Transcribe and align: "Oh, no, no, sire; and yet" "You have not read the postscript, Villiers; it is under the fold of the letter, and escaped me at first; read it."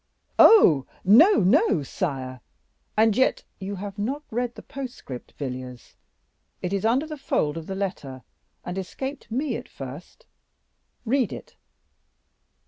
"Oh, 0.39 0.87
no, 1.05 1.33
no, 1.41 1.83
sire; 1.83 2.41
and 2.97 3.15
yet" 3.15 3.43
"You 3.59 3.75
have 3.75 3.99
not 3.99 4.23
read 4.31 4.55
the 4.55 4.63
postscript, 4.63 5.33
Villiers; 5.37 5.93
it 6.59 6.73
is 6.73 6.85
under 6.85 7.05
the 7.05 7.17
fold 7.19 7.55
of 7.55 7.67
the 7.67 7.75
letter, 7.75 8.23
and 8.65 8.79
escaped 8.79 9.29
me 9.29 9.55
at 9.57 9.69
first; 9.69 10.25
read 11.05 11.31
it." 11.31 11.55